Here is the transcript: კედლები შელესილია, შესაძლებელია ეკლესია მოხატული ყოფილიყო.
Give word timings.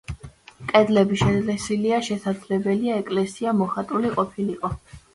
კედლები 0.71 1.19
შელესილია, 1.25 2.01
შესაძლებელია 2.09 2.99
ეკლესია 3.05 3.57
მოხატული 3.63 4.17
ყოფილიყო. 4.21 4.79